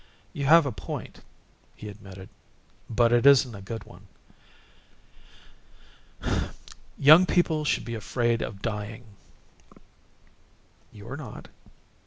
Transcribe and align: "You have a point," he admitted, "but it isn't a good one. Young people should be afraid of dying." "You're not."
"You 0.33 0.47
have 0.47 0.65
a 0.65 0.71
point," 0.71 1.19
he 1.75 1.87
admitted, 1.87 2.29
"but 2.89 3.11
it 3.13 3.27
isn't 3.27 3.53
a 3.53 3.61
good 3.61 3.83
one. 3.83 4.07
Young 6.97 7.27
people 7.27 7.63
should 7.63 7.85
be 7.85 7.93
afraid 7.93 8.41
of 8.41 8.63
dying." 8.63 9.03
"You're 10.91 11.17
not." 11.17 11.49